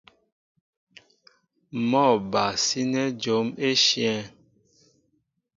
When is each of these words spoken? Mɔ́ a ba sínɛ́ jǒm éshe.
Mɔ́ 1.89 2.07
a 2.13 2.21
ba 2.31 2.43
sínɛ́ 2.65 3.07
jǒm 3.21 3.45
éshe. 3.67 4.11